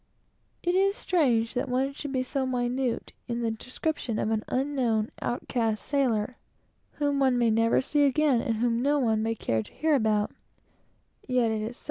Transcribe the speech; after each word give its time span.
It 0.63 0.73
is 0.73 0.95
strange 0.95 1.53
that 1.53 1.69
one 1.69 1.93
should 1.93 2.11
be 2.11 2.23
so 2.23 2.43
minute 2.47 3.13
in 3.27 3.43
the 3.43 3.51
description 3.51 4.17
of 4.17 4.31
an 4.31 4.43
unknown, 4.47 5.11
outcast 5.21 5.85
sailor, 5.85 6.37
whom 6.93 7.19
one 7.19 7.37
may 7.37 7.51
never 7.51 7.81
see 7.81 8.01
again, 8.05 8.41
and 8.41 8.55
whom 8.55 8.81
no 8.81 8.97
one 8.97 9.21
may 9.21 9.35
care 9.35 9.61
to 9.61 9.71
hear 9.71 9.93
about; 9.93 10.31
but 11.21 11.29
so 11.29 11.45
it 11.45 11.51
is. 11.51 11.79